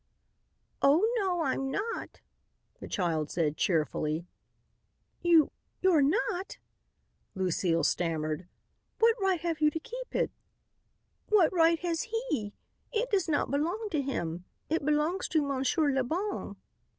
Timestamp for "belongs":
14.83-15.27